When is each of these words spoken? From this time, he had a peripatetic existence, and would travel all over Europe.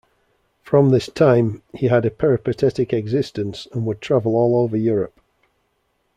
From 0.63 0.89
this 0.89 1.05
time, 1.09 1.61
he 1.75 1.85
had 1.85 2.07
a 2.07 2.09
peripatetic 2.09 2.91
existence, 2.91 3.67
and 3.71 3.85
would 3.85 4.01
travel 4.01 4.35
all 4.35 4.59
over 4.63 4.75
Europe. 4.75 5.19